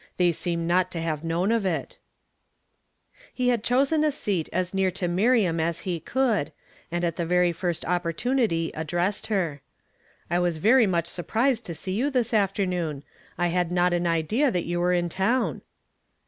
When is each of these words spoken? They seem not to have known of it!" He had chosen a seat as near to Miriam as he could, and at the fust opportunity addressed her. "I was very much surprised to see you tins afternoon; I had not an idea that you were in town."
They 0.17 0.31
seem 0.31 0.65
not 0.65 0.89
to 0.93 0.99
have 0.99 1.23
known 1.23 1.51
of 1.51 1.63
it!" 1.63 1.99
He 3.35 3.49
had 3.49 3.63
chosen 3.63 4.03
a 4.03 4.09
seat 4.09 4.49
as 4.51 4.73
near 4.73 4.89
to 4.89 5.07
Miriam 5.07 5.59
as 5.59 5.81
he 5.81 5.99
could, 5.99 6.51
and 6.91 7.03
at 7.03 7.17
the 7.17 7.53
fust 7.53 7.85
opportunity 7.85 8.71
addressed 8.73 9.27
her. 9.27 9.61
"I 10.27 10.39
was 10.39 10.57
very 10.57 10.87
much 10.87 11.05
surprised 11.07 11.65
to 11.65 11.75
see 11.75 11.91
you 11.93 12.09
tins 12.09 12.33
afternoon; 12.33 13.03
I 13.37 13.49
had 13.49 13.71
not 13.71 13.93
an 13.93 14.07
idea 14.07 14.49
that 14.49 14.65
you 14.65 14.79
were 14.79 14.91
in 14.91 15.07
town." 15.07 15.61